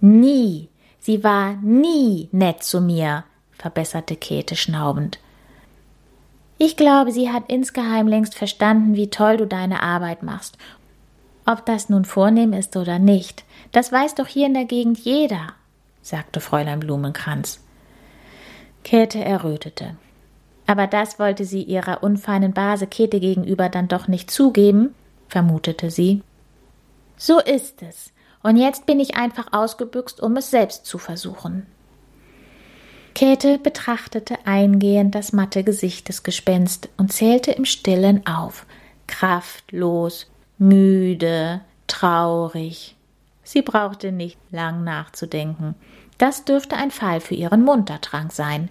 Nie, 0.00 0.68
sie 1.00 1.24
war 1.24 1.54
nie 1.62 2.28
nett 2.32 2.62
zu 2.62 2.80
mir, 2.80 3.24
verbesserte 3.52 4.16
Käthe 4.16 4.54
schnaubend. 4.54 5.18
Ich 6.58 6.76
glaube, 6.76 7.12
sie 7.12 7.30
hat 7.30 7.44
insgeheim 7.48 8.08
längst 8.08 8.34
verstanden, 8.34 8.96
wie 8.96 9.10
toll 9.10 9.36
du 9.36 9.46
deine 9.46 9.82
Arbeit 9.82 10.22
machst. 10.22 10.58
Ob 11.46 11.64
das 11.64 11.88
nun 11.88 12.04
vornehm 12.04 12.52
ist 12.52 12.76
oder 12.76 12.98
nicht, 12.98 13.44
das 13.72 13.90
weiß 13.90 14.16
doch 14.16 14.26
hier 14.26 14.46
in 14.46 14.54
der 14.54 14.66
Gegend 14.66 14.98
jeder, 14.98 15.54
sagte 16.02 16.40
Fräulein 16.40 16.80
Blumenkranz. 16.80 17.60
Käthe 18.84 19.24
errötete. 19.24 19.96
Aber 20.68 20.86
das 20.86 21.18
wollte 21.18 21.44
sie 21.44 21.62
ihrer 21.62 22.04
unfeinen 22.04 22.52
Base 22.52 22.86
Käthe 22.86 23.18
gegenüber 23.18 23.68
dann 23.68 23.88
doch 23.88 24.06
nicht 24.06 24.30
zugeben, 24.30 24.94
vermutete 25.26 25.90
sie. 25.90 26.22
So 27.16 27.40
ist 27.40 27.82
es. 27.82 28.12
Und 28.42 28.56
jetzt 28.56 28.86
bin 28.86 29.00
ich 29.00 29.16
einfach 29.16 29.52
ausgebüxt, 29.52 30.20
um 30.20 30.36
es 30.36 30.50
selbst 30.50 30.86
zu 30.86 30.98
versuchen. 30.98 31.66
Käthe 33.14 33.58
betrachtete 33.58 34.36
eingehend 34.44 35.16
das 35.16 35.32
matte 35.32 35.64
Gesicht 35.64 36.08
des 36.08 36.22
Gespenst 36.22 36.88
und 36.98 37.12
zählte 37.12 37.50
im 37.50 37.64
stillen 37.64 38.26
auf. 38.26 38.66
Kraftlos, 39.06 40.30
müde, 40.58 41.62
traurig, 41.86 42.94
Sie 43.48 43.62
brauchte 43.62 44.12
nicht 44.12 44.38
lang 44.50 44.84
nachzudenken. 44.84 45.74
Das 46.18 46.44
dürfte 46.44 46.76
ein 46.76 46.90
Fall 46.90 47.22
für 47.22 47.34
ihren 47.34 47.64
Muntertrank 47.64 48.30
sein. 48.30 48.68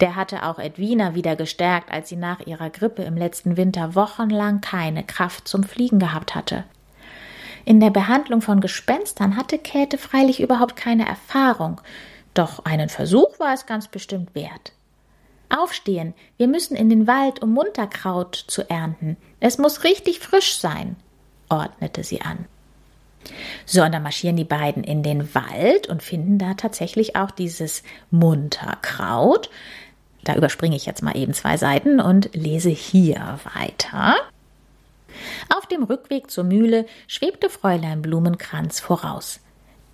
Der 0.00 0.16
hatte 0.16 0.44
auch 0.44 0.58
Edwina 0.58 1.14
wieder 1.14 1.36
gestärkt, 1.36 1.90
als 1.90 2.08
sie 2.08 2.16
nach 2.16 2.40
ihrer 2.40 2.70
Grippe 2.70 3.02
im 3.02 3.16
letzten 3.16 3.56
Winter 3.56 3.94
wochenlang 3.94 4.60
keine 4.60 5.04
Kraft 5.04 5.48
zum 5.48 5.64
Fliegen 5.64 5.98
gehabt 5.98 6.34
hatte. 6.34 6.64
In 7.64 7.80
der 7.80 7.90
Behandlung 7.90 8.42
von 8.42 8.60
Gespenstern 8.60 9.36
hatte 9.36 9.58
Käthe 9.58 9.98
freilich 9.98 10.40
überhaupt 10.40 10.76
keine 10.76 11.06
Erfahrung, 11.06 11.80
doch 12.34 12.64
einen 12.64 12.88
Versuch 12.88 13.38
war 13.40 13.54
es 13.54 13.66
ganz 13.66 13.88
bestimmt 13.88 14.34
wert. 14.34 14.72
Aufstehen, 15.48 16.14
wir 16.36 16.48
müssen 16.48 16.76
in 16.76 16.90
den 16.90 17.06
Wald, 17.06 17.42
um 17.42 17.52
Munterkraut 17.52 18.36
zu 18.46 18.68
ernten. 18.68 19.16
Es 19.40 19.58
muss 19.58 19.84
richtig 19.84 20.20
frisch 20.20 20.58
sein, 20.58 20.96
ordnete 21.48 22.04
sie 22.04 22.20
an. 22.20 22.46
So, 23.66 23.82
und 23.82 23.92
dann 23.92 24.04
marschieren 24.04 24.36
die 24.36 24.44
beiden 24.44 24.84
in 24.84 25.02
den 25.02 25.34
Wald 25.34 25.88
und 25.88 26.02
finden 26.02 26.38
da 26.38 26.54
tatsächlich 26.54 27.16
auch 27.16 27.32
dieses 27.32 27.82
Munterkraut. 28.10 29.50
Da 30.22 30.36
überspringe 30.36 30.76
ich 30.76 30.86
jetzt 30.86 31.02
mal 31.02 31.16
eben 31.16 31.34
zwei 31.34 31.56
Seiten 31.56 32.00
und 32.00 32.30
lese 32.32 32.70
hier 32.70 33.38
weiter. 33.54 34.14
Auf 35.54 35.66
dem 35.66 35.82
Rückweg 35.82 36.30
zur 36.30 36.44
Mühle 36.44 36.86
schwebte 37.08 37.50
Fräulein 37.50 38.02
Blumenkranz 38.02 38.80
voraus. 38.80 39.40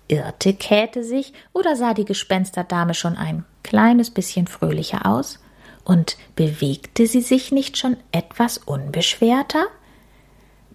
Irrte 0.07 0.53
Käthe 0.53 1.03
sich 1.03 1.33
oder 1.51 1.75
sah 1.75 1.93
die 1.93 2.05
Gespensterdame 2.05 2.93
schon 2.93 3.17
ein 3.17 3.45
kleines 3.63 4.11
bisschen 4.11 4.47
fröhlicher 4.47 5.05
aus? 5.05 5.39
Und 5.83 6.17
bewegte 6.35 7.07
sie 7.07 7.21
sich 7.21 7.51
nicht 7.51 7.77
schon 7.77 7.97
etwas 8.11 8.57
unbeschwerter? 8.57 9.65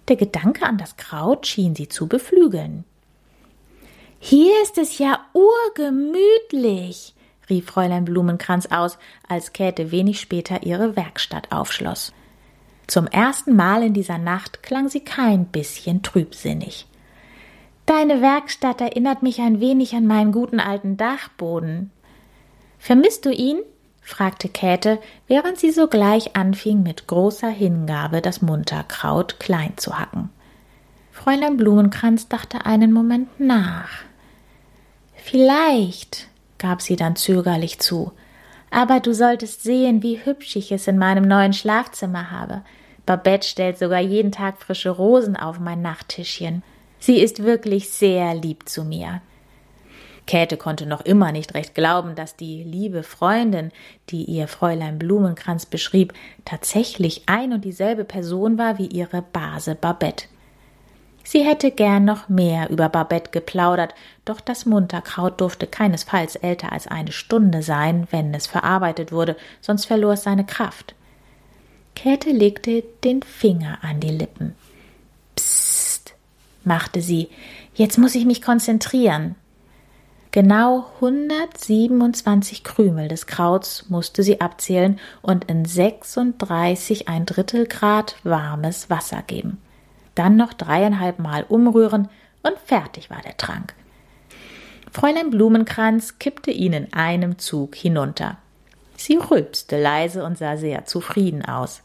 Der 0.07 0.15
Gedanke 0.15 0.65
an 0.65 0.77
das 0.77 0.97
Kraut 0.97 1.47
schien 1.47 1.75
sie 1.75 1.87
zu 1.87 2.07
beflügeln. 2.07 2.83
Hier 4.21 4.61
ist 4.61 4.77
es 4.77 4.97
ja 4.97 5.19
urgemütlich, 5.33 7.15
rief 7.49 7.65
Fräulein 7.67 8.03
Blumenkranz 8.03 8.67
aus, 8.67 8.97
als 9.27 9.53
Käthe 9.53 9.91
wenig 9.91 10.19
später 10.19 10.63
ihre 10.63 10.97
Werkstatt 10.97 11.53
aufschloss. 11.53 12.11
Zum 12.85 13.07
ersten 13.07 13.55
Mal 13.55 13.81
in 13.81 13.93
dieser 13.93 14.17
Nacht 14.17 14.61
klang 14.61 14.89
sie 14.89 14.99
kein 14.99 15.45
bisschen 15.45 16.03
trübsinnig. 16.03 16.85
Deine 17.85 18.21
Werkstatt 18.21 18.81
erinnert 18.81 19.23
mich 19.23 19.39
ein 19.39 19.61
wenig 19.61 19.95
an 19.95 20.05
meinen 20.05 20.33
guten 20.33 20.59
alten 20.59 20.97
Dachboden. 20.97 21.91
Vermisst 22.77 23.25
du 23.25 23.31
ihn? 23.31 23.59
fragte 24.01 24.49
Käthe, 24.49 24.99
während 25.27 25.59
sie 25.59 25.71
sogleich 25.71 26.35
anfing, 26.35 26.83
mit 26.83 27.07
großer 27.07 27.49
Hingabe 27.49 28.21
das 28.21 28.41
Munterkraut 28.41 29.39
klein 29.39 29.73
zu 29.77 29.97
hacken. 29.97 30.29
Fräulein 31.11 31.57
Blumenkranz 31.57 32.27
dachte 32.27 32.65
einen 32.65 32.91
Moment 32.91 33.39
nach. 33.39 34.08
Vielleicht, 35.23 36.27
gab 36.57 36.81
sie 36.81 36.95
dann 36.95 37.15
zögerlich 37.15 37.79
zu, 37.79 38.11
aber 38.71 38.99
du 38.99 39.13
solltest 39.13 39.63
sehen, 39.63 40.03
wie 40.03 40.23
hübsch 40.23 40.55
ich 40.55 40.71
es 40.71 40.87
in 40.87 40.97
meinem 40.97 41.27
neuen 41.27 41.53
Schlafzimmer 41.53 42.31
habe. 42.31 42.61
Babette 43.05 43.47
stellt 43.47 43.77
sogar 43.77 43.99
jeden 43.99 44.31
Tag 44.31 44.61
frische 44.61 44.91
Rosen 44.91 45.35
auf 45.35 45.59
mein 45.59 45.81
Nachttischchen. 45.81 46.63
Sie 46.99 47.19
ist 47.19 47.43
wirklich 47.43 47.89
sehr 47.89 48.35
lieb 48.35 48.69
zu 48.69 48.83
mir. 48.83 49.21
Käthe 50.27 50.57
konnte 50.57 50.85
noch 50.85 51.01
immer 51.01 51.31
nicht 51.31 51.55
recht 51.55 51.73
glauben, 51.73 52.13
dass 52.13 52.35
die 52.35 52.63
liebe 52.63 53.01
Freundin, 53.01 53.71
die 54.09 54.25
ihr 54.25 54.47
Fräulein 54.47 54.99
Blumenkranz 54.99 55.65
beschrieb, 55.65 56.13
tatsächlich 56.45 57.23
ein 57.25 57.51
und 57.51 57.65
dieselbe 57.65 58.03
Person 58.03 58.59
war 58.59 58.77
wie 58.77 58.85
ihre 58.85 59.23
Base 59.23 59.73
Babette. 59.73 60.25
Sie 61.31 61.43
hätte 61.43 61.69
gern 61.69 62.05
noch 62.05 62.27
mehr 62.27 62.71
über 62.71 62.89
Babette 62.89 63.29
geplaudert, 63.29 63.93
doch 64.25 64.41
das 64.41 64.65
Munterkraut 64.65 65.39
durfte 65.39 65.67
keinesfalls 65.67 66.35
älter 66.35 66.71
als 66.71 66.87
eine 66.87 67.11
Stunde 67.11 67.61
sein, 67.61 68.07
wenn 68.09 68.33
es 68.33 68.47
verarbeitet 68.47 69.11
wurde, 69.11 69.37
sonst 69.61 69.85
verlor 69.85 70.13
es 70.13 70.23
seine 70.23 70.43
Kraft. 70.43 70.95
Käthe 71.95 72.31
legte 72.31 72.83
den 73.03 73.21
Finger 73.21 73.77
an 73.83 73.99
die 73.99 74.09
Lippen. 74.09 74.55
Psst, 75.35 76.15
machte 76.63 76.99
sie, 76.99 77.29
jetzt 77.75 77.99
muss 77.99 78.15
ich 78.15 78.25
mich 78.25 78.41
konzentrieren. 78.41 79.35
Genau 80.31 80.87
127 80.95 82.63
Krümel 82.63 83.07
des 83.07 83.27
Krauts 83.27 83.87
musste 83.87 84.23
sie 84.23 84.41
abzählen 84.41 84.99
und 85.21 85.45
in 85.45 85.63
36 85.63 87.07
ein 87.07 87.27
Drittel 87.27 87.67
Grad 87.67 88.15
warmes 88.23 88.89
Wasser 88.89 89.21
geben. 89.21 89.59
Dann 90.19 90.35
noch 90.35 90.51
dreieinhalb 90.51 91.17
Mal 91.19 91.45
umrühren 91.47 92.09
und 92.43 92.57
fertig 92.65 93.09
war 93.09 93.21
der 93.21 93.37
Trank. 93.37 93.73
Fräulein 94.91 95.29
Blumenkranz 95.29 96.19
kippte 96.19 96.51
ihn 96.51 96.73
in 96.73 96.91
einem 96.91 97.39
Zug 97.39 97.73
hinunter. 97.73 98.37
Sie 98.97 99.15
rülpste 99.15 99.81
leise 99.81 100.25
und 100.25 100.37
sah 100.37 100.57
sehr 100.57 100.83
zufrieden 100.83 101.45
aus. 101.45 101.83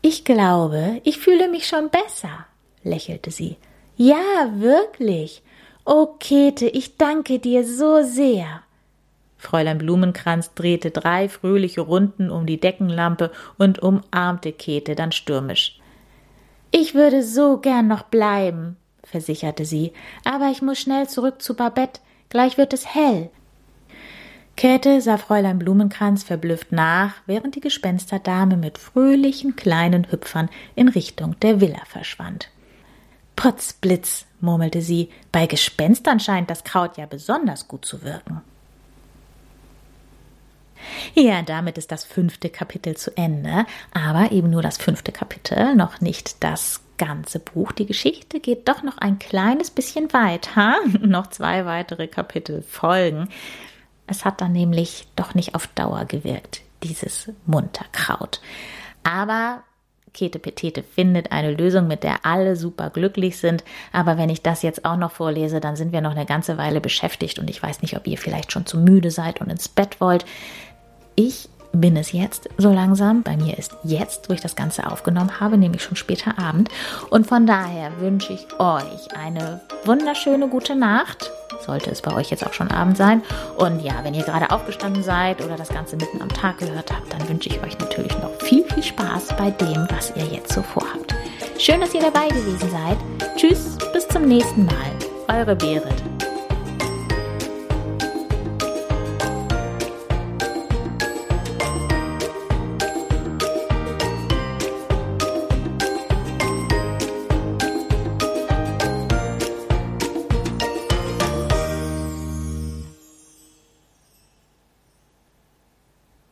Ich 0.00 0.24
glaube, 0.24 1.02
ich 1.04 1.18
fühle 1.18 1.50
mich 1.50 1.66
schon 1.66 1.90
besser, 1.90 2.46
lächelte 2.84 3.30
sie. 3.30 3.58
Ja, 3.98 4.50
wirklich. 4.54 5.42
Oh, 5.84 6.06
Käthe, 6.18 6.68
ich 6.68 6.96
danke 6.96 7.38
dir 7.38 7.66
so 7.66 8.02
sehr. 8.02 8.62
Fräulein 9.36 9.76
Blumenkranz 9.76 10.54
drehte 10.54 10.90
drei 10.90 11.28
fröhliche 11.28 11.82
Runden 11.82 12.30
um 12.30 12.46
die 12.46 12.60
Deckenlampe 12.60 13.30
und 13.58 13.78
umarmte 13.80 14.52
Käthe 14.52 14.94
dann 14.94 15.12
stürmisch. 15.12 15.81
Ich 16.74 16.94
würde 16.94 17.22
so 17.22 17.58
gern 17.58 17.86
noch 17.86 18.04
bleiben, 18.04 18.78
versicherte 19.04 19.66
sie, 19.66 19.92
aber 20.24 20.50
ich 20.50 20.62
muss 20.62 20.78
schnell 20.78 21.06
zurück 21.06 21.42
zu 21.42 21.54
Babette, 21.54 22.00
gleich 22.30 22.56
wird 22.56 22.72
es 22.72 22.94
hell. 22.94 23.30
Käthe 24.56 25.02
sah 25.02 25.18
Fräulein 25.18 25.58
Blumenkranz 25.58 26.24
verblüfft 26.24 26.72
nach, 26.72 27.14
während 27.26 27.56
die 27.56 27.60
Gespensterdame 27.60 28.56
mit 28.56 28.78
fröhlichen 28.78 29.54
kleinen 29.54 30.10
Hüpfern 30.10 30.48
in 30.74 30.88
Richtung 30.88 31.38
der 31.40 31.60
Villa 31.60 31.84
verschwand. 31.84 32.48
Potzblitz, 33.36 34.24
murmelte 34.40 34.80
sie, 34.80 35.10
bei 35.30 35.46
Gespenstern 35.46 36.20
scheint 36.20 36.48
das 36.48 36.64
Kraut 36.64 36.96
ja 36.96 37.04
besonders 37.04 37.68
gut 37.68 37.84
zu 37.84 38.02
wirken. 38.02 38.40
Ja, 41.14 41.42
damit 41.42 41.78
ist 41.78 41.92
das 41.92 42.04
fünfte 42.04 42.50
Kapitel 42.50 42.96
zu 42.96 43.16
Ende, 43.16 43.66
aber 43.92 44.32
eben 44.32 44.50
nur 44.50 44.62
das 44.62 44.76
fünfte 44.76 45.12
Kapitel, 45.12 45.74
noch 45.74 46.00
nicht 46.00 46.42
das 46.42 46.80
ganze 46.98 47.38
Buch. 47.38 47.72
Die 47.72 47.86
Geschichte 47.86 48.40
geht 48.40 48.68
doch 48.68 48.82
noch 48.82 48.98
ein 48.98 49.18
kleines 49.18 49.70
bisschen 49.70 50.12
weiter, 50.12 50.76
noch 51.00 51.28
zwei 51.28 51.66
weitere 51.66 52.06
Kapitel 52.06 52.62
folgen. 52.62 53.28
Es 54.06 54.24
hat 54.24 54.40
dann 54.40 54.52
nämlich 54.52 55.06
doch 55.16 55.34
nicht 55.34 55.54
auf 55.54 55.66
Dauer 55.68 56.04
gewirkt, 56.04 56.62
dieses 56.82 57.30
Munterkraut. 57.46 58.40
Aber 59.04 59.62
Kete 60.12 60.38
Petete 60.38 60.82
findet 60.82 61.32
eine 61.32 61.52
Lösung, 61.52 61.86
mit 61.86 62.02
der 62.02 62.26
alle 62.26 62.54
super 62.56 62.90
glücklich 62.90 63.38
sind. 63.38 63.64
Aber 63.92 64.18
wenn 64.18 64.28
ich 64.28 64.42
das 64.42 64.62
jetzt 64.62 64.84
auch 64.84 64.96
noch 64.96 65.12
vorlese, 65.12 65.60
dann 65.60 65.76
sind 65.76 65.92
wir 65.92 66.00
noch 66.00 66.12
eine 66.12 66.26
ganze 66.26 66.58
Weile 66.58 66.80
beschäftigt 66.80 67.38
und 67.38 67.48
ich 67.48 67.62
weiß 67.62 67.82
nicht, 67.82 67.96
ob 67.96 68.06
ihr 68.06 68.18
vielleicht 68.18 68.52
schon 68.52 68.66
zu 68.66 68.78
müde 68.78 69.10
seid 69.10 69.40
und 69.40 69.50
ins 69.50 69.68
Bett 69.68 70.00
wollt. 70.00 70.24
Ich 71.14 71.48
bin 71.72 71.96
es 71.96 72.12
jetzt 72.12 72.48
so 72.58 72.72
langsam. 72.72 73.22
Bei 73.22 73.36
mir 73.36 73.58
ist 73.58 73.72
jetzt, 73.82 74.28
wo 74.28 74.34
ich 74.34 74.40
das 74.40 74.56
Ganze 74.56 74.90
aufgenommen 74.90 75.40
habe, 75.40 75.56
nämlich 75.56 75.82
schon 75.82 75.96
später 75.96 76.38
Abend. 76.38 76.68
Und 77.10 77.26
von 77.26 77.46
daher 77.46 77.90
wünsche 78.00 78.32
ich 78.32 78.46
euch 78.58 79.16
eine 79.16 79.60
wunderschöne 79.84 80.48
gute 80.48 80.76
Nacht. 80.76 81.30
Sollte 81.64 81.90
es 81.90 82.02
bei 82.02 82.14
euch 82.14 82.30
jetzt 82.30 82.46
auch 82.46 82.52
schon 82.52 82.70
Abend 82.70 82.96
sein. 82.96 83.22
Und 83.56 83.80
ja, 83.82 83.94
wenn 84.02 84.14
ihr 84.14 84.24
gerade 84.24 84.50
aufgestanden 84.50 85.02
seid 85.02 85.42
oder 85.44 85.56
das 85.56 85.68
Ganze 85.68 85.96
mitten 85.96 86.20
am 86.20 86.28
Tag 86.28 86.58
gehört 86.58 86.92
habt, 86.92 87.12
dann 87.12 87.28
wünsche 87.28 87.48
ich 87.48 87.62
euch 87.62 87.78
natürlich 87.78 88.16
noch 88.18 88.32
viel, 88.40 88.64
viel 88.64 88.82
Spaß 88.82 89.28
bei 89.36 89.50
dem, 89.50 89.86
was 89.90 90.12
ihr 90.16 90.26
jetzt 90.26 90.52
so 90.52 90.62
vorhabt. 90.62 91.14
Schön, 91.58 91.80
dass 91.80 91.94
ihr 91.94 92.00
dabei 92.00 92.28
gewesen 92.28 92.70
seid. 92.70 92.98
Tschüss, 93.36 93.78
bis 93.92 94.08
zum 94.08 94.24
nächsten 94.24 94.66
Mal. 94.66 94.92
Eure 95.28 95.54
Berit. 95.54 96.02